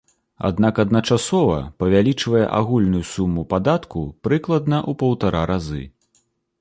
Аднак 0.49 0.79
адначасова 0.83 1.57
павялічвае 1.83 2.41
агульную 2.61 3.03
суму 3.13 3.45
падатку 3.55 3.99
прыкладна 4.29 4.77
ў 4.89 5.01
паўтара 5.05 5.41
разы. 5.53 5.83